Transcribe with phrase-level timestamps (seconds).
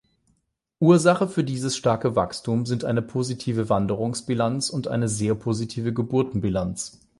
[0.79, 7.01] Ursache für dieses starke Wachstum sind eine positive Wanderungsbilanz und eine sehr positive Geburtenbilanz.